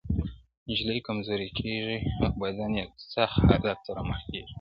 [0.69, 4.49] نجلۍ کمزورې کيږي او بدن يې له سخت حالت سره مخ کيږي,